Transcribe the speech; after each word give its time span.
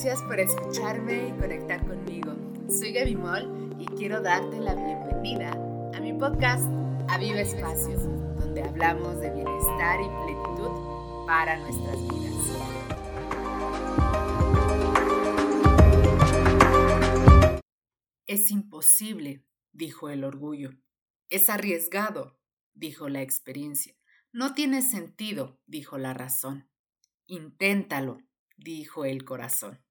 Gracias 0.00 0.22
por 0.22 0.38
escucharme 0.38 1.26
y 1.26 1.32
conectar 1.40 1.84
conmigo. 1.84 2.32
Soy 2.68 2.92
Gaby 2.92 3.16
Moll 3.16 3.74
y 3.80 3.86
quiero 3.96 4.22
darte 4.22 4.60
la 4.60 4.76
bienvenida 4.76 5.50
a 5.92 5.98
mi 5.98 6.12
podcast 6.12 6.62
Aviva 7.08 7.40
Espacios, 7.40 8.04
donde 8.38 8.62
hablamos 8.62 9.20
de 9.20 9.32
bienestar 9.32 9.98
y 10.00 10.06
plenitud 10.06 11.26
para 11.26 11.58
nuestras 11.58 12.00
vidas. 12.00 12.32
Es 18.28 18.52
imposible, 18.52 19.44
dijo 19.72 20.10
el 20.10 20.22
orgullo. 20.22 20.70
Es 21.28 21.50
arriesgado, 21.50 22.38
dijo 22.72 23.08
la 23.08 23.22
experiencia. 23.22 23.96
No 24.30 24.54
tiene 24.54 24.82
sentido, 24.82 25.60
dijo 25.66 25.98
la 25.98 26.14
razón. 26.14 26.70
Inténtalo, 27.26 28.18
dijo 28.56 29.04
el 29.04 29.24
corazón. 29.24 29.87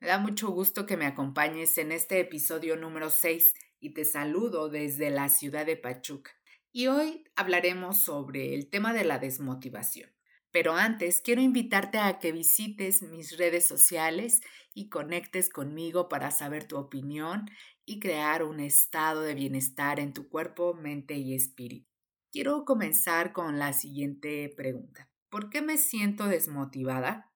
Me 0.00 0.08
da 0.08 0.18
mucho 0.18 0.48
gusto 0.48 0.86
que 0.86 0.96
me 0.96 1.04
acompañes 1.04 1.76
en 1.76 1.92
este 1.92 2.20
episodio 2.20 2.74
número 2.74 3.10
6 3.10 3.54
y 3.80 3.92
te 3.92 4.06
saludo 4.06 4.70
desde 4.70 5.10
la 5.10 5.28
ciudad 5.28 5.66
de 5.66 5.76
Pachuca. 5.76 6.30
Y 6.72 6.86
hoy 6.86 7.24
hablaremos 7.36 7.98
sobre 7.98 8.54
el 8.54 8.70
tema 8.70 8.94
de 8.94 9.04
la 9.04 9.18
desmotivación. 9.18 10.08
Pero 10.50 10.72
antes 10.72 11.20
quiero 11.20 11.42
invitarte 11.42 11.98
a 11.98 12.18
que 12.18 12.32
visites 12.32 13.02
mis 13.02 13.36
redes 13.36 13.68
sociales 13.68 14.40
y 14.72 14.88
conectes 14.88 15.50
conmigo 15.50 16.08
para 16.08 16.30
saber 16.30 16.64
tu 16.64 16.78
opinión 16.78 17.50
y 17.84 18.00
crear 18.00 18.42
un 18.42 18.58
estado 18.58 19.20
de 19.20 19.34
bienestar 19.34 20.00
en 20.00 20.14
tu 20.14 20.30
cuerpo, 20.30 20.72
mente 20.72 21.18
y 21.18 21.34
espíritu. 21.34 21.86
Quiero 22.32 22.64
comenzar 22.64 23.34
con 23.34 23.58
la 23.58 23.74
siguiente 23.74 24.48
pregunta. 24.56 25.10
¿Por 25.28 25.50
qué 25.50 25.60
me 25.60 25.76
siento 25.76 26.26
desmotivada? 26.26 27.29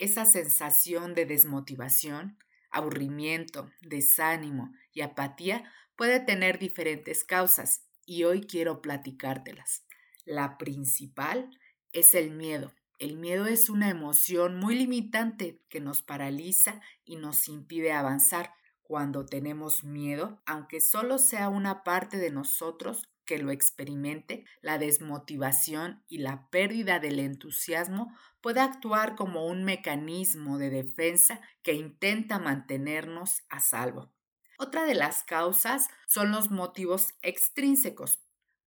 Esa 0.00 0.24
sensación 0.24 1.12
de 1.12 1.26
desmotivación, 1.26 2.38
aburrimiento, 2.70 3.70
desánimo 3.82 4.72
y 4.94 5.02
apatía 5.02 5.70
puede 5.94 6.20
tener 6.20 6.58
diferentes 6.58 7.22
causas 7.22 7.84
y 8.06 8.24
hoy 8.24 8.40
quiero 8.40 8.80
platicártelas. 8.80 9.84
La 10.24 10.56
principal 10.56 11.50
es 11.92 12.14
el 12.14 12.30
miedo. 12.30 12.72
El 12.98 13.18
miedo 13.18 13.44
es 13.44 13.68
una 13.68 13.90
emoción 13.90 14.56
muy 14.56 14.74
limitante 14.74 15.60
que 15.68 15.80
nos 15.80 16.00
paraliza 16.00 16.80
y 17.04 17.16
nos 17.16 17.46
impide 17.46 17.92
avanzar. 17.92 18.54
Cuando 18.80 19.26
tenemos 19.26 19.84
miedo, 19.84 20.40
aunque 20.46 20.80
solo 20.80 21.18
sea 21.18 21.50
una 21.50 21.84
parte 21.84 22.16
de 22.16 22.30
nosotros 22.30 23.09
que 23.30 23.38
lo 23.38 23.52
experimente, 23.52 24.44
la 24.60 24.76
desmotivación 24.76 26.02
y 26.08 26.18
la 26.18 26.50
pérdida 26.50 26.98
del 26.98 27.20
entusiasmo 27.20 28.12
puede 28.40 28.58
actuar 28.58 29.14
como 29.14 29.46
un 29.46 29.62
mecanismo 29.62 30.58
de 30.58 30.68
defensa 30.68 31.40
que 31.62 31.74
intenta 31.74 32.40
mantenernos 32.40 33.44
a 33.48 33.60
salvo. 33.60 34.12
Otra 34.58 34.84
de 34.84 34.96
las 34.96 35.22
causas 35.22 35.86
son 36.08 36.32
los 36.32 36.50
motivos 36.50 37.14
extrínsecos, 37.22 38.20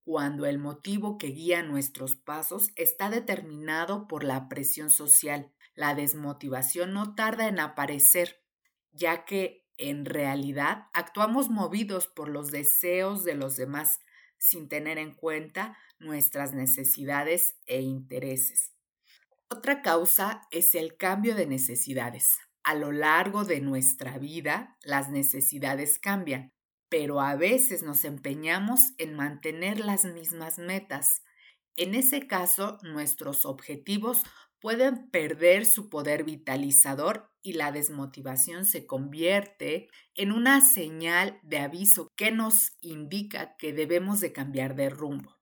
cuando 0.06 0.46
el 0.46 0.60
motivo 0.60 1.18
que 1.18 1.28
guía 1.28 1.62
nuestros 1.62 2.16
pasos 2.16 2.70
está 2.78 3.10
determinado 3.10 4.08
por 4.08 4.24
la 4.24 4.48
presión 4.48 4.90
social. 4.90 5.52
La 5.76 5.94
desmotivación 5.94 6.94
no 6.94 7.16
tarda 7.16 7.50
en 7.50 7.60
aparecer, 7.60 8.42
ya 8.94 9.26
que 9.26 9.68
en 9.78 10.06
realidad 10.06 10.88
actuamos 10.94 11.50
movidos 11.50 12.08
por 12.08 12.30
los 12.30 12.50
deseos 12.50 13.26
de 13.26 13.36
los 13.36 13.58
demás, 13.58 14.00
sin 14.44 14.68
tener 14.68 14.98
en 14.98 15.14
cuenta 15.14 15.78
nuestras 16.00 16.54
necesidades 16.54 17.56
e 17.66 17.82
intereses. 17.82 18.74
Otra 19.50 19.82
causa 19.82 20.42
es 20.52 20.76
el 20.76 20.98
cambio 20.98 21.36
de 21.36 21.46
necesidades. 21.46 22.38
A 22.64 22.76
lo 22.76 22.92
largo 22.92 23.44
de 23.46 23.62
nuestra 23.62 24.18
vida, 24.18 24.78
las 24.84 25.10
necesidades 25.10 26.00
cambian 26.00 26.54
pero 26.94 27.22
a 27.22 27.36
veces 27.36 27.82
nos 27.82 28.06
empeñamos 28.06 28.94
en 29.00 29.16
mantener 29.16 29.80
las 29.80 30.06
mismas 30.06 30.60
metas. 30.60 31.24
En 31.76 31.96
ese 31.96 32.28
caso, 32.28 32.78
nuestros 32.84 33.46
objetivos 33.46 34.24
pueden 34.60 35.10
perder 35.10 35.66
su 35.66 35.90
poder 35.90 36.24
vitalizador 36.24 37.30
y 37.42 37.54
la 37.54 37.72
desmotivación 37.72 38.66
se 38.66 38.88
convierte 38.88 39.90
en 40.16 40.32
una 40.32 40.62
señal 40.62 41.40
de 41.44 41.60
aviso 41.60 42.08
que 42.16 42.32
nos 42.32 42.78
indica 42.80 43.58
que 43.58 43.74
debemos 43.74 44.22
de 44.22 44.32
cambiar 44.32 44.76
de 44.76 44.90
rumbo. 44.90 45.38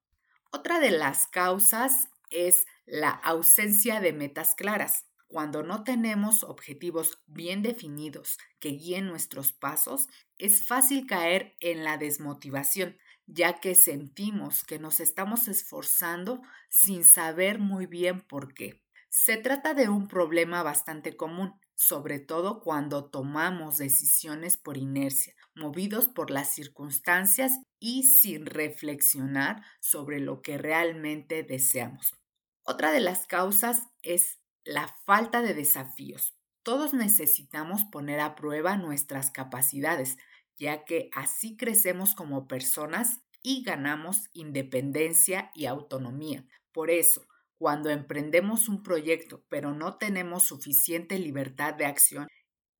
Otra 0.51 0.79
de 0.79 0.91
las 0.91 1.27
causas 1.27 2.09
es 2.31 2.65
la 2.85 3.09
ausencia 3.09 3.99
de 3.99 4.11
metas 4.11 4.55
claras. 4.55 5.05
Cuando 5.27 5.63
no 5.63 5.83
tenemos 5.83 6.43
objetivos 6.43 7.21
bien 7.25 7.61
definidos 7.61 8.37
que 8.59 8.69
guíen 8.69 9.07
nuestros 9.07 9.53
pasos, 9.53 10.07
es 10.37 10.67
fácil 10.67 11.05
caer 11.05 11.55
en 11.59 11.83
la 11.83 11.97
desmotivación, 11.97 12.97
ya 13.33 13.59
que 13.59 13.75
sentimos 13.75 14.63
que 14.63 14.77
nos 14.77 14.99
estamos 14.99 15.47
esforzando 15.47 16.41
sin 16.69 17.05
saber 17.05 17.59
muy 17.59 17.85
bien 17.85 18.21
por 18.21 18.53
qué. 18.53 18.83
Se 19.09 19.37
trata 19.37 19.73
de 19.73 19.89
un 19.89 20.07
problema 20.07 20.63
bastante 20.63 21.15
común, 21.15 21.53
sobre 21.75 22.19
todo 22.19 22.61
cuando 22.61 23.09
tomamos 23.09 23.77
decisiones 23.77 24.57
por 24.57 24.77
inercia, 24.77 25.33
movidos 25.55 26.07
por 26.07 26.29
las 26.29 26.49
circunstancias 26.49 27.59
y 27.79 28.03
sin 28.03 28.45
reflexionar 28.45 29.63
sobre 29.79 30.19
lo 30.19 30.41
que 30.41 30.57
realmente 30.57 31.43
deseamos. 31.43 32.13
Otra 32.63 32.91
de 32.91 32.99
las 32.99 33.27
causas 33.27 33.83
es 34.03 34.39
la 34.63 34.95
falta 35.05 35.41
de 35.41 35.53
desafíos. 35.53 36.35
Todos 36.63 36.93
necesitamos 36.93 37.83
poner 37.85 38.19
a 38.19 38.35
prueba 38.35 38.77
nuestras 38.77 39.31
capacidades, 39.31 40.17
ya 40.61 40.85
que 40.85 41.09
así 41.11 41.57
crecemos 41.57 42.13
como 42.13 42.47
personas 42.47 43.21
y 43.41 43.63
ganamos 43.63 44.29
independencia 44.31 45.51
y 45.55 45.65
autonomía. 45.65 46.45
Por 46.71 46.91
eso, 46.91 47.25
cuando 47.57 47.89
emprendemos 47.89 48.69
un 48.69 48.83
proyecto 48.83 49.43
pero 49.49 49.73
no 49.73 49.97
tenemos 49.97 50.43
suficiente 50.43 51.17
libertad 51.17 51.73
de 51.73 51.85
acción 51.85 52.27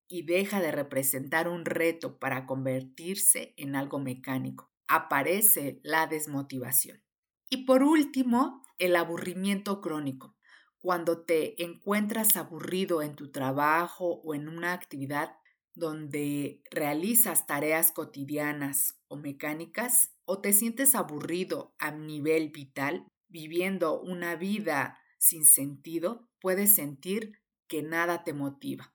y 0.07 0.23
deja 0.27 0.61
de 0.61 0.71
representar 0.71 1.47
un 1.47 1.65
reto 1.65 2.19
para 2.19 2.45
convertirse 2.45 3.55
en 3.57 3.75
algo 3.75 3.97
mecánico, 3.97 4.69
aparece 4.87 5.79
la 5.83 6.05
desmotivación. 6.05 7.01
Y 7.49 7.65
por 7.65 7.81
último, 7.81 8.61
el 8.77 8.95
aburrimiento 8.95 9.81
crónico. 9.81 10.35
Cuando 10.79 11.25
te 11.25 11.63
encuentras 11.63 12.37
aburrido 12.37 13.01
en 13.01 13.15
tu 13.15 13.31
trabajo 13.31 14.21
o 14.23 14.35
en 14.35 14.49
una 14.49 14.73
actividad 14.73 15.40
donde 15.81 16.61
realizas 16.69 17.47
tareas 17.47 17.91
cotidianas 17.91 19.01
o 19.07 19.17
mecánicas, 19.17 20.13
o 20.25 20.39
te 20.39 20.53
sientes 20.53 20.93
aburrido 20.93 21.73
a 21.79 21.89
nivel 21.89 22.49
vital, 22.49 23.07
viviendo 23.29 23.99
una 23.99 24.35
vida 24.35 24.99
sin 25.17 25.43
sentido, 25.43 26.29
puedes 26.39 26.75
sentir 26.75 27.39
que 27.67 27.81
nada 27.81 28.23
te 28.23 28.31
motiva. 28.33 28.93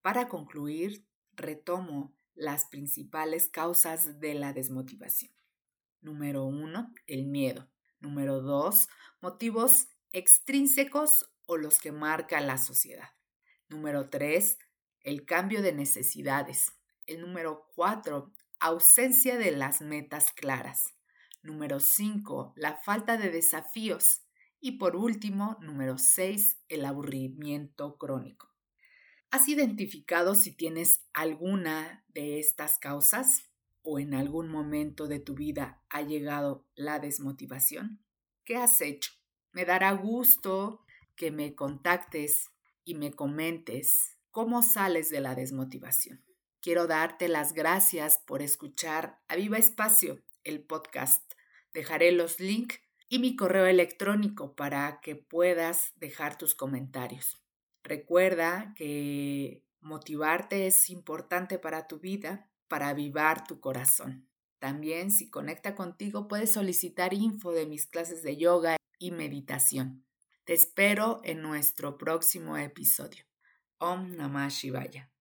Para 0.00 0.28
concluir, 0.28 1.04
retomo 1.32 2.16
las 2.34 2.66
principales 2.66 3.48
causas 3.48 4.20
de 4.20 4.34
la 4.34 4.52
desmotivación. 4.52 5.32
Número 6.00 6.44
uno, 6.44 6.94
el 7.08 7.26
miedo. 7.26 7.68
Número 7.98 8.40
dos, 8.40 8.88
motivos 9.20 9.88
extrínsecos 10.12 11.32
o 11.46 11.56
los 11.56 11.80
que 11.80 11.90
marca 11.90 12.40
la 12.40 12.58
sociedad. 12.58 13.08
Número 13.68 14.08
3, 14.08 14.58
el 15.02 15.24
cambio 15.24 15.62
de 15.62 15.72
necesidades. 15.72 16.72
El 17.06 17.20
número 17.20 17.66
4, 17.74 18.32
ausencia 18.60 19.36
de 19.36 19.50
las 19.50 19.80
metas 19.80 20.32
claras. 20.32 20.94
Número 21.42 21.80
5, 21.80 22.52
la 22.56 22.76
falta 22.76 23.16
de 23.16 23.30
desafíos. 23.30 24.22
Y 24.60 24.78
por 24.78 24.94
último, 24.94 25.58
número 25.60 25.98
6, 25.98 26.62
el 26.68 26.84
aburrimiento 26.84 27.98
crónico. 27.98 28.48
¿Has 29.32 29.48
identificado 29.48 30.34
si 30.34 30.52
tienes 30.52 31.04
alguna 31.14 32.04
de 32.08 32.38
estas 32.38 32.78
causas 32.78 33.50
o 33.82 33.98
en 33.98 34.14
algún 34.14 34.48
momento 34.48 35.08
de 35.08 35.18
tu 35.18 35.34
vida 35.34 35.82
ha 35.88 36.02
llegado 36.02 36.68
la 36.74 36.98
desmotivación? 36.98 38.04
¿Qué 38.44 38.56
has 38.56 38.80
hecho? 38.80 39.12
Me 39.52 39.64
dará 39.64 39.92
gusto 39.92 40.84
que 41.16 41.30
me 41.30 41.54
contactes 41.54 42.50
y 42.84 42.94
me 42.94 43.12
comentes 43.12 44.18
cómo 44.32 44.62
sales 44.62 45.10
de 45.10 45.20
la 45.20 45.36
desmotivación. 45.36 46.24
Quiero 46.60 46.86
darte 46.86 47.28
las 47.28 47.52
gracias 47.52 48.18
por 48.26 48.42
escuchar 48.42 49.20
a 49.28 49.36
Viva 49.36 49.58
Espacio, 49.58 50.22
el 50.42 50.64
podcast. 50.64 51.22
Dejaré 51.72 52.12
los 52.12 52.40
links 52.40 52.80
y 53.08 53.18
mi 53.18 53.36
correo 53.36 53.66
electrónico 53.66 54.56
para 54.56 55.00
que 55.02 55.16
puedas 55.16 55.92
dejar 55.96 56.38
tus 56.38 56.54
comentarios. 56.54 57.42
Recuerda 57.84 58.72
que 58.76 59.64
motivarte 59.80 60.66
es 60.66 60.88
importante 60.88 61.58
para 61.58 61.86
tu 61.86 61.98
vida, 61.98 62.48
para 62.68 62.88
avivar 62.88 63.46
tu 63.46 63.60
corazón. 63.60 64.28
También 64.58 65.10
si 65.10 65.28
conecta 65.28 65.74
contigo 65.74 66.26
puedes 66.26 66.52
solicitar 66.52 67.12
info 67.12 67.52
de 67.52 67.66
mis 67.66 67.86
clases 67.86 68.22
de 68.22 68.36
yoga 68.36 68.76
y 68.98 69.10
meditación. 69.10 70.06
Te 70.44 70.54
espero 70.54 71.20
en 71.24 71.42
nuestro 71.42 71.98
próximo 71.98 72.56
episodio. 72.56 73.24
Om 73.82 74.14
Namah 74.14 74.46
Shivaya. 74.46 75.11